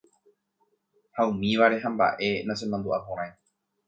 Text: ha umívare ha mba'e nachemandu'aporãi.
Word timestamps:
ha 1.15 1.21
umívare 1.31 1.75
ha 1.83 1.89
mba'e 1.93 2.29
nachemandu'aporãi. 2.45 3.31